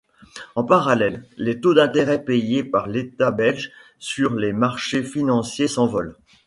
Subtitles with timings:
[0.55, 6.17] En parallèle, les taux d'intérêt payés par l'État belge sur les marchés financiers s'envolent.